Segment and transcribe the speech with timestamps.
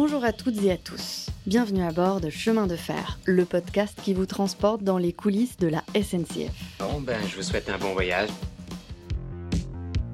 [0.00, 1.26] Bonjour à toutes et à tous.
[1.44, 5.56] Bienvenue à bord de Chemin de Fer, le podcast qui vous transporte dans les coulisses
[5.56, 6.52] de la SNCF.
[6.78, 8.28] Bon, ben, je vous souhaite un bon voyage.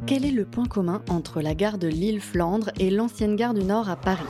[0.06, 3.90] Quel est le point commun entre la gare de Lille-Flandre et l'ancienne gare du Nord
[3.90, 4.24] à Paris?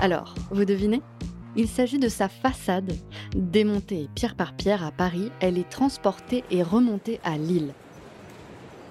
[0.00, 1.02] Alors, vous devinez?
[1.56, 2.92] Il s'agit de sa façade.
[3.34, 7.74] Démontée pierre par pierre à Paris, elle est transportée et remontée à Lille.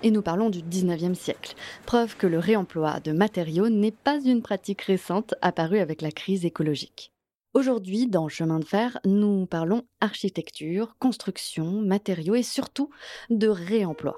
[0.05, 1.55] Et nous parlons du 19e siècle,
[1.87, 6.45] preuve que le réemploi de matériaux n'est pas une pratique récente apparue avec la crise
[6.45, 7.11] écologique.
[7.55, 12.91] Aujourd'hui, dans Chemin de fer, nous parlons architecture, construction, matériaux et surtout
[13.31, 14.15] de réemploi.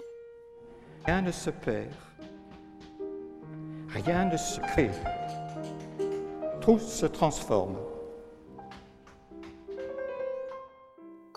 [1.06, 1.94] Rien ne se perd.
[3.88, 4.92] Rien ne se crée.
[6.60, 7.78] Tout se transforme.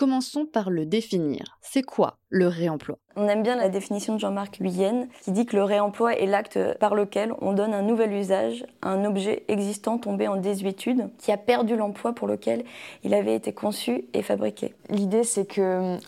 [0.00, 1.58] Commençons par le définir.
[1.60, 2.96] C'est quoi le réemploi?
[3.16, 6.58] On aime bien la définition de Jean-Marc Huyenne qui dit que le réemploi est l'acte
[6.78, 11.32] par lequel on donne un nouvel usage à un objet existant tombé en désuétude qui
[11.32, 12.64] a perdu l'emploi pour lequel
[13.04, 14.72] il avait été conçu et fabriqué.
[14.88, 15.98] L'idée c'est que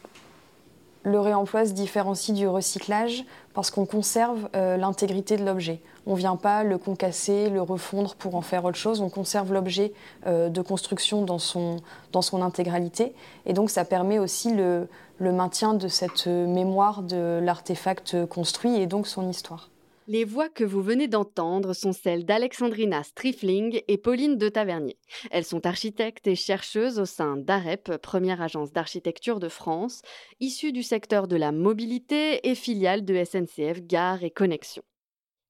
[1.05, 5.81] le réemploi se différencie du recyclage parce qu'on conserve euh, l'intégrité de l'objet.
[6.06, 9.00] On ne vient pas le concasser, le refondre pour en faire autre chose.
[9.00, 9.92] On conserve l'objet
[10.27, 11.77] euh, de construction dans son,
[12.12, 13.14] dans son intégralité.
[13.47, 18.86] Et donc ça permet aussi le, le maintien de cette mémoire de l'artefact construit et
[18.86, 19.72] donc son histoire.
[20.13, 24.99] Les voix que vous venez d'entendre sont celles d'Alexandrina Strifling et Pauline de Tavernier.
[25.31, 30.03] Elles sont architectes et chercheuses au sein d'AREP, première agence d'architecture de France,
[30.39, 34.83] issue du secteur de la mobilité et filiale de SNCF Gare et Connexion.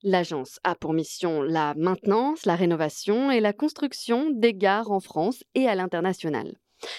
[0.04, 5.42] L'agence a pour mission la maintenance, la rénovation et la construction des gares en France
[5.56, 6.56] et à l'international.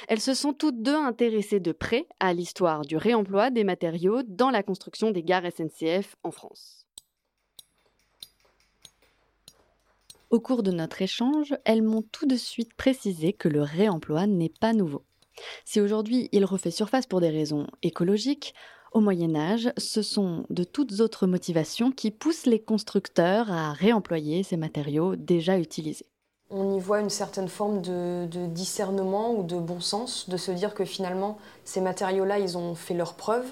[0.10, 4.50] Elles se sont toutes deux intéressées de près à l'histoire du réemploi des matériaux dans
[4.50, 6.84] la construction des gares SNCF en France.
[10.34, 14.50] Au cours de notre échange, elles m'ont tout de suite précisé que le réemploi n'est
[14.50, 15.04] pas nouveau.
[15.64, 18.56] Si aujourd'hui il refait surface pour des raisons écologiques,
[18.94, 24.42] au Moyen Âge, ce sont de toutes autres motivations qui poussent les constructeurs à réemployer
[24.42, 26.08] ces matériaux déjà utilisés.
[26.50, 30.74] On y voit une certaine forme de, discernement ou de bon sens, de se dire
[30.74, 33.46] que finalement ces matériaux-là, ils ont fait leur preuve,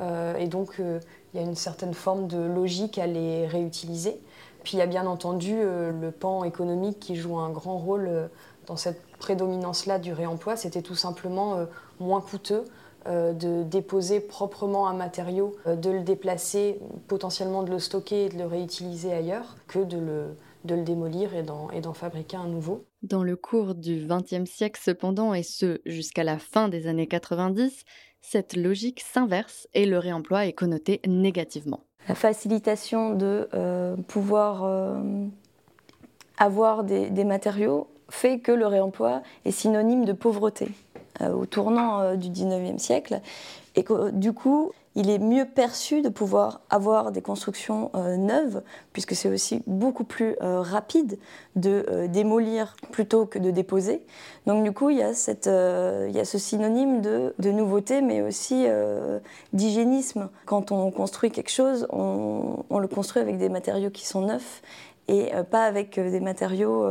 [0.00, 1.00] euh, et donc euh,
[1.34, 4.20] il y a une certaine forme de logique à les réutiliser.
[4.64, 8.06] Puis il y a bien entendu euh, le pan économique qui joue un grand rôle
[8.08, 8.28] euh,
[8.66, 10.56] dans cette prédominance-là du réemploi.
[10.56, 11.66] C'était tout simplement euh,
[12.00, 12.64] moins coûteux
[13.06, 18.44] de déposer proprement un matériau, de le déplacer, potentiellement de le stocker et de le
[18.44, 20.36] réutiliser ailleurs, que de le,
[20.66, 22.84] de le démolir et d'en fabriquer un nouveau.
[23.02, 27.84] Dans le cours du XXe siècle cependant, et ce jusqu'à la fin des années 90,
[28.20, 34.98] cette logique s'inverse et le réemploi est connoté négativement la facilitation de euh, pouvoir euh,
[36.38, 40.68] avoir des, matériaux fait que le réemploi est synonyme de pauvreté
[41.20, 43.20] euh, au tournant du 19e siècle.
[43.76, 48.62] Et que du coup il est mieux perçu de pouvoir avoir des constructions euh, neuves,
[48.92, 51.20] puisque c'est aussi beaucoup plus euh, rapide
[51.54, 54.02] de euh, démolir plutôt que de déposer.
[54.46, 58.66] Donc du coup, il y a, ce synonyme de, nouveauté, mais aussi
[59.52, 60.30] d'hygiénisme.
[60.46, 64.62] Quand on construit quelque chose, on, le construit avec des matériaux qui sont neufs
[65.08, 66.86] et pas avec des matériaux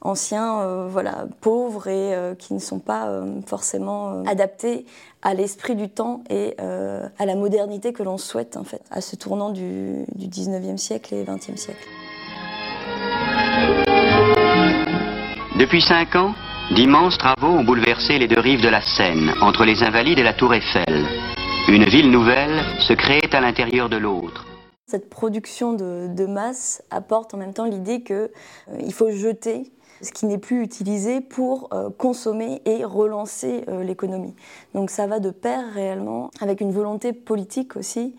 [0.00, 3.08] anciens, voilà, pauvres et qui ne sont pas
[3.46, 4.84] forcément adaptés
[5.26, 9.00] à l'esprit du temps et euh, à la modernité que l'on souhaite en fait, à
[9.00, 11.84] ce tournant du, du 19e siècle et 20e siècle.
[15.58, 16.32] Depuis cinq ans,
[16.76, 20.34] d'immenses travaux ont bouleversé les deux rives de la Seine, entre les Invalides et la
[20.34, 21.04] Tour Eiffel.
[21.68, 24.46] Une ville nouvelle se créait à l'intérieur de l'autre.
[24.88, 28.30] Cette production de, masse apporte en même temps l'idée qu'il
[28.68, 34.36] euh, faut jeter ce qui n'est plus utilisé pour euh, consommer et relancer euh, l'économie.
[34.74, 38.14] Donc ça va de pair réellement avec une volonté politique aussi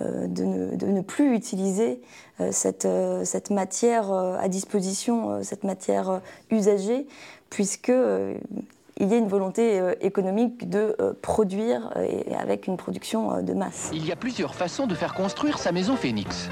[0.00, 2.00] de ne, plus utiliser
[2.50, 2.86] cette,
[3.50, 6.20] matière à disposition, cette matière
[6.50, 7.06] usagée,
[7.50, 7.92] puisque
[8.98, 13.90] il y a une volonté économique de produire et avec une production de masse.
[13.92, 16.48] Il y a plusieurs façons de faire construire sa maison Phoenix.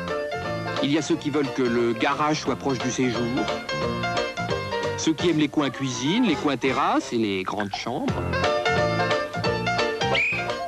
[0.83, 3.21] Il y a ceux qui veulent que le garage soit proche du séjour,
[4.97, 8.15] ceux qui aiment les coins cuisine, les coins terrasse et les grandes chambres.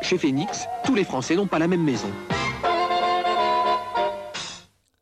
[0.02, 2.08] Chez Phoenix, tous les Français n'ont pas la même maison.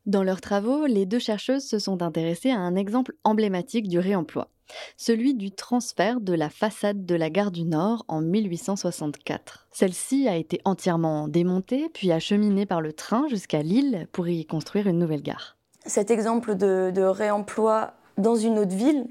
[0.07, 4.49] Dans leurs travaux, les deux chercheuses se sont intéressées à un exemple emblématique du réemploi,
[4.97, 9.69] celui du transfert de la façade de la gare du Nord en 1864.
[9.73, 14.87] Celle-ci a été entièrement démontée puis acheminée par le train jusqu'à Lille pour y construire
[14.87, 15.57] une nouvelle gare.
[15.87, 19.07] Cet exemple de, réemploi dans une autre ville,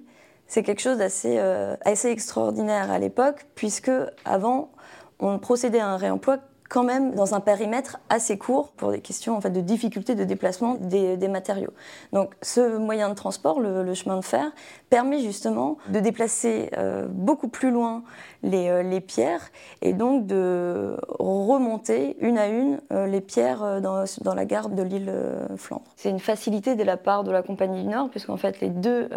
[0.47, 1.39] c'est quelque chose d'assez
[1.85, 3.91] assez extraordinaire à l'époque, puisque
[4.25, 4.71] avant,
[5.19, 6.39] on procédait à un réemploi
[6.69, 10.24] quand même dans un périmètre assez court pour des questions en fait, de difficulté de
[10.24, 11.74] déplacement des, matériaux.
[12.13, 14.51] Donc ce moyen de transport, le, chemin de fer,
[14.89, 18.04] permet justement de déplacer euh, beaucoup plus loin
[18.44, 19.50] les, euh, les, pierres
[19.81, 24.83] et donc de remonter une à une euh, les pierres dans, dans, la gare de
[24.83, 25.12] l'île
[25.57, 25.83] Flandre.
[25.95, 29.10] C'est une facilité de la part de la Compagnie du Nord puisqu'en fait les deux,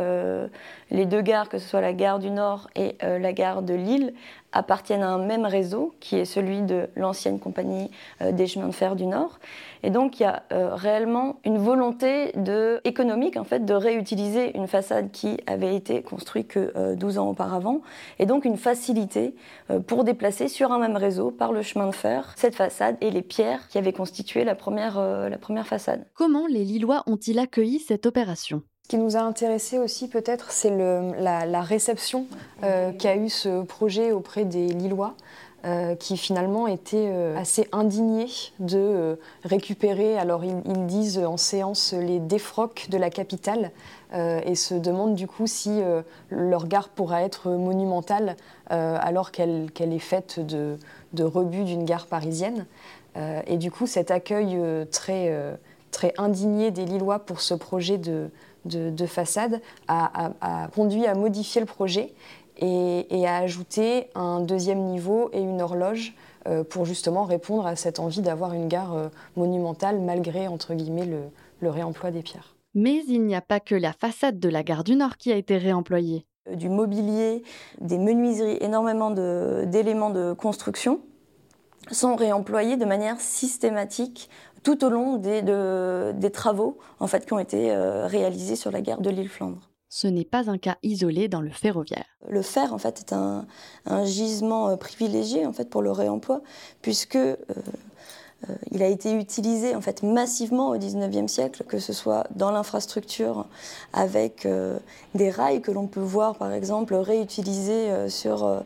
[0.91, 4.15] les deux gares, que ce soit la gare du Nord et la gare de Lille,
[4.53, 7.91] appartiennent à un même réseau qui est celui de l'ancienne compagnie
[8.21, 9.39] euh, des chemins de fer du Nord.
[9.83, 12.33] Et donc il y a euh, réellement une volonté
[12.85, 17.29] économique en fait de réutiliser une façade qui avait été construite que 12 euh, ans
[17.29, 17.81] auparavant
[18.19, 19.35] et donc une facilité
[19.87, 23.23] pour déplacer sur un même réseau par le chemin de fer cette façade et les
[23.23, 24.95] pierres qui avaient constitué la première,
[25.65, 26.07] façade.
[26.15, 28.63] Comment les Lillois ont-ils accueilli cette opération?
[28.93, 32.27] Qui nous a intéressé aussi peut-être, c'est la, la, réception
[32.63, 35.15] euh, qu'a eu ce projet auprès des Lillois.
[35.65, 38.27] Euh, qui finalement étaient euh, assez indignés
[38.59, 43.71] de récupérer, alors ils, disent en séance, les défroques de la capitale
[44.13, 45.81] et se demandent du coup si
[46.29, 48.37] leur gare pourra être monumentale
[48.69, 50.77] alors qu'elle est faite de,
[51.15, 52.67] de rebuts d'une gare parisienne.
[53.17, 54.61] et du coup cet accueil
[54.91, 55.33] très,
[55.93, 58.31] très indigné des Lillois pour ce projet de,
[58.65, 62.15] de, façade a, conduit à modifier le projet
[62.59, 66.15] et, à ajouter un deuxième niveau et une horloge
[66.49, 71.07] euh, pour justement répondre à cette envie d'avoir une gare euh, monumentale malgré entre guillemets
[71.07, 72.57] le, réemploi des pierres.
[72.75, 75.37] Mais il n'y a pas que la façade de la gare du Nord qui a
[75.37, 76.27] été réemployée.
[76.51, 77.45] Euh, du mobilier,
[77.81, 81.01] des menuiseries, énormément d'éléments de construction
[81.91, 84.29] sont réemployés de manière systématique
[84.63, 88.81] tout au long des, des travaux en fait, qui ont été euh, réalisés sur la
[88.81, 89.69] gare de l'île Flandre.
[89.89, 92.07] Ce n'est pas un cas isolé dans le ferroviaire.
[92.27, 93.47] Le fer, en fait, est un,
[93.85, 96.41] un gisement euh, privilégié en fait, pour le réemploi,
[96.81, 97.37] puisque euh,
[98.71, 103.47] il a été utilisé en fait massivement au XIXe siècle, que ce soit dans l'infrastructure
[103.93, 104.79] avec euh,
[105.15, 108.63] des rails que l'on peut voir par exemple réutilisés euh, sur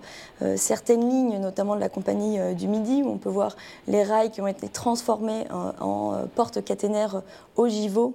[0.56, 3.56] certaines lignes, notamment de la compagnie du Midi, où on peut voir
[3.88, 5.46] les rails qui ont été transformés
[5.80, 7.22] en, portes caténaires
[7.56, 8.14] ogivaux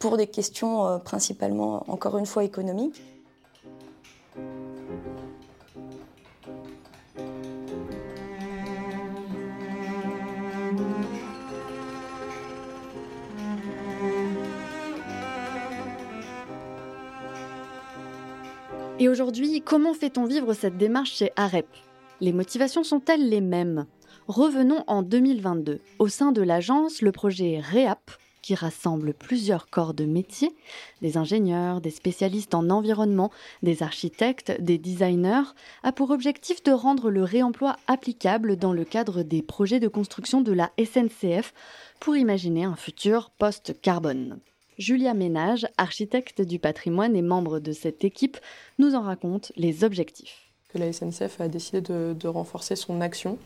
[0.00, 3.02] pour des questions principalement, encore une fois, économiques.
[19.04, 21.68] Et aujourd'hui, comment fait-on vivre cette démarche chez AREP
[22.22, 23.84] Les motivations sont-elles les mêmes?
[24.28, 25.82] Revenons en 2022.
[25.98, 30.56] Au sein de l'agence, le projet REAP, qui rassemble plusieurs corps de métier,
[31.02, 33.30] des ingénieurs, des spécialistes en environnement,
[33.62, 35.52] des architectes, des designers,
[35.82, 40.40] a pour objectif de rendre le réemploi applicable dans le cadre des projets de construction
[40.40, 41.52] de la SNCF
[42.00, 44.40] pour imaginer un futur post-carbone.
[44.78, 48.38] Julia Ménage, architecte du patrimoine et membre de cette équipe,
[48.78, 50.50] nous en raconte les objectifs.
[50.68, 53.38] Que la SNCF a décidé de, renforcer son action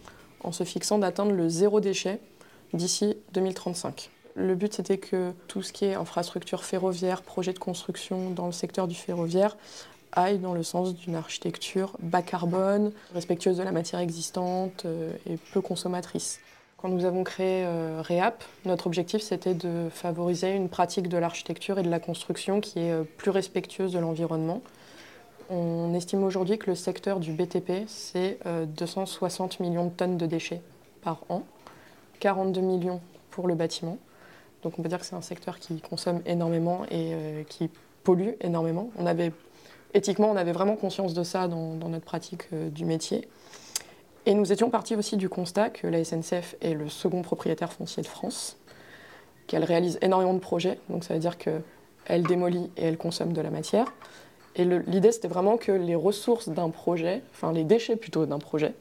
[0.43, 2.21] en se fixant d'atteindre le zéro déchet
[2.73, 4.11] d'ici 2035.
[4.37, 8.53] Le but, c'était que tout ce qui est infrastructure ferroviaire, projet de construction dans le
[8.53, 9.57] secteur du ferroviaire,
[10.13, 15.37] aille dans le sens d'une architecture bas carbone, respectueuse de la matière existante euh, et
[15.53, 16.41] peu consommatrice.
[16.79, 21.81] Quand nous avons créé euh, REAP, notre objectif c'était de favoriser une pratique de l'architecture
[21.81, 24.63] et de la construction qui est euh, plus respectueuse de l'environnement.
[25.51, 28.39] On estime aujourd'hui que le secteur du BTP, c'est
[28.77, 30.61] 260 euh, millions de tonnes de déchets
[31.03, 31.43] par an,
[32.21, 33.01] 42 millions
[33.33, 33.99] pour le bâtiment.
[34.63, 37.71] Donc on peut dire que c'est un secteur qui consomme énormément et qui
[38.05, 38.91] pollue énormément.
[39.95, 43.27] Éthiquement, on avait vraiment conscience de ça dans notre pratique du métier.
[44.29, 48.03] Et nous étions partis aussi du constat que la SNCF est le second propriétaire foncier
[48.03, 48.59] de France,
[49.47, 53.41] qu'elle réalise énormément de projets, donc ça veut dire qu'elle démolit et elle consomme de
[53.41, 53.87] la matière.
[54.55, 58.75] Et l'idée, c'était vraiment que les ressources d'un projet, enfin les déchets plutôt d'un projet,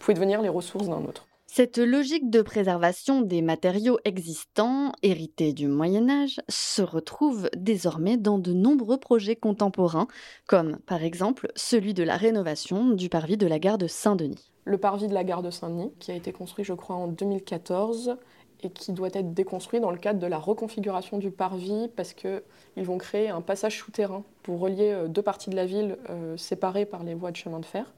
[0.00, 1.27] pouvaient devenir les ressources d'un autre.
[1.50, 8.38] Cette logique de préservation des matériaux existants, hérités du Moyen Âge, se retrouve désormais dans
[8.38, 10.08] de nombreux projets contemporains,
[10.46, 14.76] comme par exemple celui de la rénovation du parvis de la gare de Saint-Denis le
[14.76, 18.18] parvis de la gare de Saint-Denis, qui a été construit, je crois, en 2014
[18.62, 22.42] et qui doit être déconstruit dans le cadre de la reconfiguration du parvis parce qu'ils
[22.76, 26.84] vont créer un passage souterrain pour relier euh, deux parties de la ville euh, séparées
[26.84, 27.94] par les voies de chemin de fer.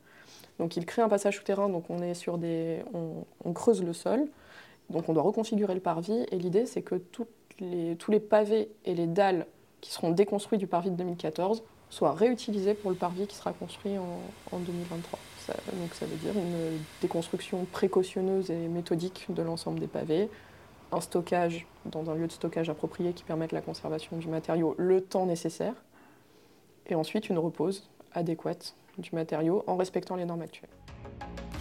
[0.60, 4.28] Donc ils créent un passage souterrain, donc on creuse le sol,
[4.90, 7.26] donc on doit reconfigurer le parvis et l'idée c'est que tous
[8.10, 9.46] les pavés et les dalles
[9.80, 13.92] qui seront déconstruits du parvis de 2014 soient réutilisés pour le parvis qui sera construit
[13.96, 15.18] en, 2023.
[15.80, 20.28] donc ça veut dire une déconstruction précautionneuse et méthodique de l'ensemble des pavés,
[20.92, 25.00] un stockage dans un lieu de stockage approprié qui permette la conservation du matériau le
[25.00, 25.74] temps nécessaire,
[26.86, 30.70] et ensuite une repose adéquate du matériau en respectant les normes actuelles.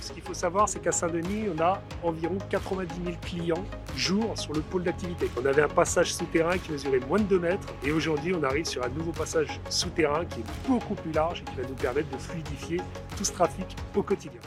[0.02, 3.64] Ce qu'il faut savoir, c'est qu'à Saint-Denis, on a environ 90 000 clients
[3.96, 5.30] jour sur le pôle d'activité.
[5.40, 8.66] On avait un passage souterrain qui mesurait moins de 2 mètres et aujourd'hui, on arrive
[8.66, 12.10] sur un nouveau passage souterrain qui est beaucoup plus large et qui va nous permettre
[12.10, 12.82] de fluidifier
[13.18, 14.40] tout ce trafic au quotidien.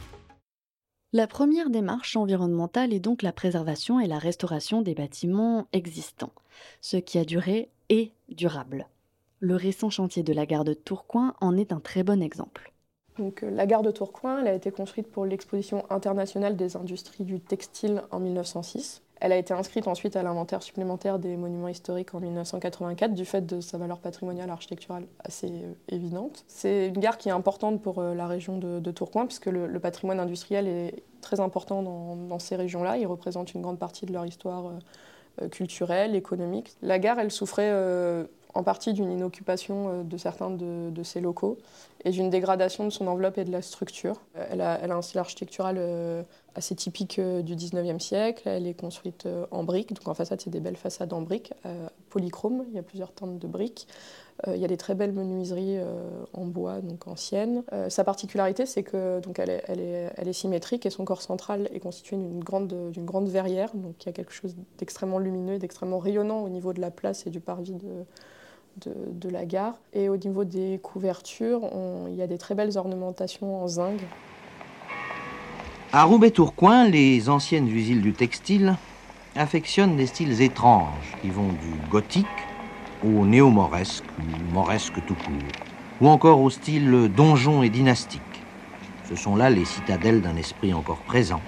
[1.13, 6.33] La première démarche environnementale est donc la préservation et la restauration des bâtiments existants,
[6.81, 8.89] ce qui a duré et durable.
[9.39, 12.72] Le récent chantier de la gare de Tourcoing en est un très bon exemple.
[13.19, 17.25] Donc, euh, la gare de Tourcoing elle a été construite pour l'exposition internationale des industries
[17.25, 19.03] du textile en 1906.
[19.21, 23.47] Elle a été inscrite ensuite à l'inventaire supplémentaire des monuments historiques en 1984 du fait
[23.47, 26.45] de sa valeur patrimoniale architecturale assez euh, évidente.
[26.49, 30.19] C'est une gare qui est importante pour euh, la région de, Tourcoing puisque le, patrimoine
[30.19, 32.97] industriel est très important dans, ces régions-là.
[32.97, 34.73] Il représente une grande partie de leur histoire
[35.51, 36.77] culturelle, économique.
[36.83, 37.71] La gare, elle souffrait
[38.55, 41.59] en partie d'une inoccupation euh, de certains de, ses locaux
[42.05, 44.21] et d'une dégradation de son enveloppe et de la structure.
[44.37, 46.23] Euh, elle a, un style architectural euh,
[46.55, 48.49] assez typique du 19e siècle.
[48.49, 51.53] Elle est construite en briques, donc en façade, c'est des belles façades en briques,
[52.11, 53.87] polychrome, il y a plusieurs teintes de briques.
[54.47, 55.79] Il y a des très belles menuiseries
[56.33, 57.63] en bois, donc anciennes.
[57.89, 62.43] Sa particularité, c'est que donc elle est, symétrique et son corps central est constitué d'une
[62.43, 63.71] grande, verrière.
[63.75, 66.91] Donc il y a quelque chose d'extrêmement lumineux et d'extrêmement rayonnant au niveau de la
[66.91, 68.05] place et du parvis de,
[68.77, 69.79] de, la gare.
[69.93, 71.69] Et au niveau des couvertures,
[72.09, 74.01] il y a des très belles ornementations en zinc.
[75.95, 78.79] À Roubaix-Tourcoing, les anciennes usines du textile
[79.37, 82.27] affectionnent des styles étranges qui vont du gothique
[83.05, 85.53] au néo-mauresque ou mauresque tout court,
[86.01, 88.23] ou encore au style donjon et dynastique.
[89.07, 91.43] Ce sont là les citadelles d'un esprit encore présent.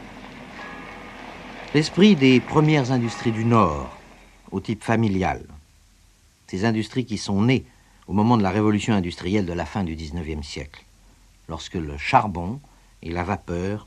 [1.73, 3.97] L'esprit des premières industries du Nord,
[4.51, 5.47] au type familial,
[6.49, 7.65] ces industries qui sont nées
[8.07, 10.85] au moment de la révolution industrielle de la fin du XIXe siècle,
[11.49, 12.61] lorsque le charbon
[13.03, 13.87] et la vapeur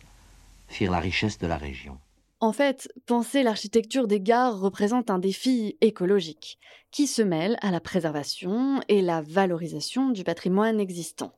[0.68, 1.98] firent la richesse de la région.
[2.40, 6.60] En fait, penser l'architecture des gares représente un défi écologique,
[6.92, 11.32] qui se mêle à la préservation et la valorisation du patrimoine existant.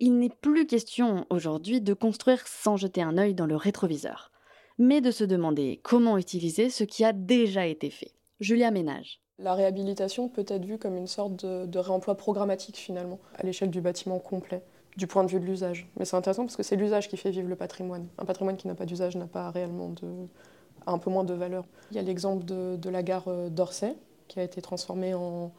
[0.00, 4.32] Il n'est plus question aujourd'hui de construire sans jeter un œil dans le rétroviseur,
[4.78, 8.12] mais de se demander comment utiliser ce qui a déjà été fait.
[8.40, 9.20] Julia Ménage.
[9.38, 13.80] La réhabilitation peut être vue comme une sorte de, réemploi programmatique finalement, à l'échelle du
[13.80, 14.62] bâtiment complet,
[14.96, 15.88] du point de vue de l'usage.
[15.98, 18.06] Mais c'est intéressant parce que c'est l'usage qui fait vivre le patrimoine.
[18.18, 20.08] Un patrimoine qui n'a pas d'usage n'a pas réellement de,
[20.86, 21.64] un peu moins de valeur.
[21.90, 23.94] Il y a l'exemple de la gare euh, d'Orsay,
[24.28, 25.52] qui a été transformée en,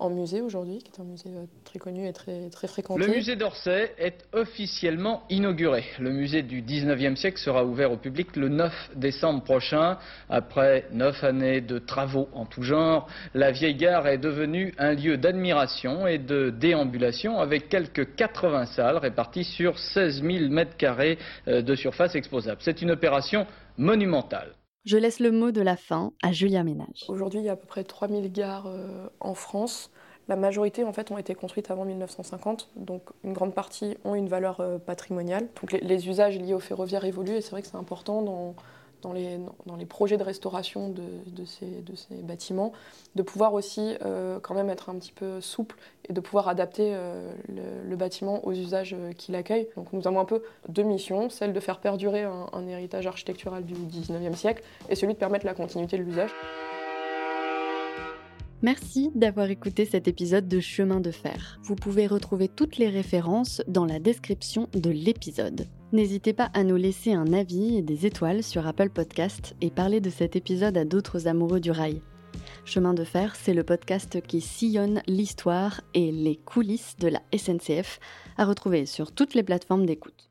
[0.00, 3.06] en musée aujourd'hui, qui est un musée euh, très connu et très, fréquenté.
[3.06, 5.84] Le musée d'Orsay est officiellement inauguré.
[6.00, 9.98] Le musée du 19e siècle sera ouvert au public le 9 décembre prochain.
[10.30, 15.18] Après neuf années de travaux en tout genre, la vieille gare est devenue un lieu
[15.18, 21.60] d'admiration et de déambulation avec quelques 80 salles réparties sur 16 000 mètres carrés euh,
[21.60, 22.60] de surface exposable.
[22.62, 24.54] C'est une opération monumentale.
[24.84, 27.04] Je laisse le mot de la fin à Julia Ménage.
[27.08, 29.90] Aujourd'hui, il y a à peu près 3000 gares euh, en France.
[30.28, 34.28] La majorité, en fait, ont été construites avant 1950, donc une grande partie ont une
[34.28, 35.48] valeur euh, patrimoniale.
[35.60, 38.54] Donc les, les, usages liés au ferroviaire évoluent et c'est vrai que c'est important dans,
[39.02, 42.72] dans les, dans les projets de restauration de, de, ces, de ces, bâtiments,
[43.14, 45.76] de pouvoir aussi euh, quand même être un petit peu souple
[46.08, 49.68] et de pouvoir adapter euh, le, bâtiment aux usages euh, qu'il accueille.
[49.76, 53.74] Donc nous avons un peu deux missions, celle de faire perdurer un, héritage architectural du
[53.74, 56.30] 19e siècle et celui de permettre la continuité de l'usage.
[58.62, 61.58] Merci d'avoir écouté cet épisode de Chemin de fer.
[61.62, 65.66] Vous pouvez retrouver toutes les références dans la description de l'épisode.
[65.92, 70.00] N'hésitez pas à nous laisser un avis et des étoiles sur Apple Podcast et parler
[70.00, 72.00] de cet épisode à d'autres amoureux du rail.
[72.64, 77.98] Chemin de fer, c'est le podcast qui sillonne l'histoire et les coulisses de la SNCF,
[78.38, 80.29] à retrouver sur toutes les plateformes d'écoute.